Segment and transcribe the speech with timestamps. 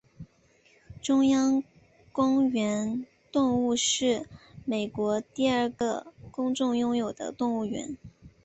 [0.99, 1.63] 中央
[2.11, 4.27] 公园动物园是
[4.65, 7.95] 美国第二个公众拥有的动物园。